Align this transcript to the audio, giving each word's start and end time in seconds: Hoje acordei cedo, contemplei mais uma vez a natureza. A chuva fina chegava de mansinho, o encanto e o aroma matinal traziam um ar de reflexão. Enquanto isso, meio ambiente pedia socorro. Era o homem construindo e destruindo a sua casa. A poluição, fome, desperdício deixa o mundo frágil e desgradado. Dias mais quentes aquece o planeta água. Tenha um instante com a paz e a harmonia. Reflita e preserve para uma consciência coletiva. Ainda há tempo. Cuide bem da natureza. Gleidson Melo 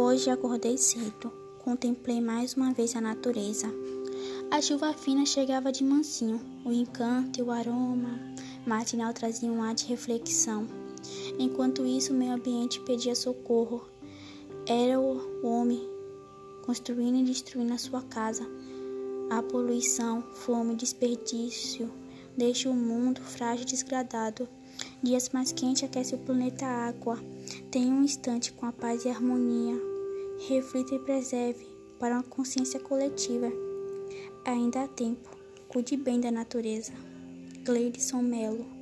Hoje 0.00 0.30
acordei 0.30 0.78
cedo, 0.78 1.32
contemplei 1.58 2.20
mais 2.20 2.54
uma 2.54 2.72
vez 2.72 2.94
a 2.94 3.00
natureza. 3.00 3.66
A 4.48 4.62
chuva 4.62 4.92
fina 4.92 5.26
chegava 5.26 5.72
de 5.72 5.82
mansinho, 5.82 6.40
o 6.64 6.72
encanto 6.72 7.40
e 7.40 7.42
o 7.42 7.50
aroma 7.50 8.16
matinal 8.64 9.12
traziam 9.12 9.56
um 9.56 9.62
ar 9.62 9.74
de 9.74 9.86
reflexão. 9.86 10.68
Enquanto 11.36 11.84
isso, 11.84 12.14
meio 12.14 12.34
ambiente 12.34 12.78
pedia 12.82 13.16
socorro. 13.16 13.88
Era 14.68 15.00
o 15.00 15.44
homem 15.44 15.82
construindo 16.64 17.18
e 17.18 17.24
destruindo 17.24 17.74
a 17.74 17.78
sua 17.78 18.02
casa. 18.02 18.46
A 19.28 19.42
poluição, 19.42 20.22
fome, 20.32 20.76
desperdício 20.76 21.90
deixa 22.36 22.70
o 22.70 22.72
mundo 22.72 23.20
frágil 23.20 23.64
e 23.64 23.66
desgradado. 23.66 24.48
Dias 25.02 25.28
mais 25.30 25.52
quentes 25.52 25.84
aquece 25.84 26.14
o 26.14 26.18
planeta 26.18 26.66
água. 26.66 27.18
Tenha 27.70 27.92
um 27.92 28.02
instante 28.02 28.52
com 28.52 28.66
a 28.66 28.72
paz 28.72 29.04
e 29.04 29.08
a 29.08 29.12
harmonia. 29.12 29.76
Reflita 30.48 30.94
e 30.94 30.98
preserve 30.98 31.66
para 32.00 32.14
uma 32.14 32.22
consciência 32.24 32.80
coletiva. 32.80 33.50
Ainda 34.44 34.82
há 34.82 34.88
tempo. 34.88 35.28
Cuide 35.68 35.96
bem 35.96 36.20
da 36.20 36.30
natureza. 36.30 36.92
Gleidson 37.64 38.22
Melo 38.22 38.77